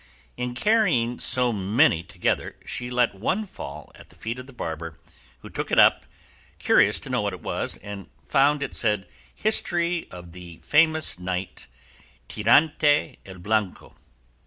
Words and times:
In 0.35 0.55
carrying 0.55 1.19
so 1.19 1.53
many 1.53 2.01
together 2.01 2.55
she 2.65 2.89
let 2.89 3.13
one 3.13 3.45
fall 3.45 3.91
at 3.93 4.09
the 4.09 4.15
feet 4.15 4.39
of 4.39 4.47
the 4.47 4.51
barber, 4.51 4.99
who 5.41 5.49
took 5.51 5.71
it 5.71 5.77
up, 5.77 6.07
curious 6.57 6.99
to 7.01 7.09
know 7.11 7.21
whose 7.25 7.33
it 7.33 7.41
was, 7.43 7.77
and 7.77 8.09
found 8.23 8.63
it 8.63 8.75
said, 8.75 9.07
"History 9.35 10.07
of 10.09 10.31
the 10.31 10.59
Famous 10.63 11.19
Knight, 11.19 11.67
Tirante 12.27 13.19
el 13.27 13.37
Blanco." 13.37 13.95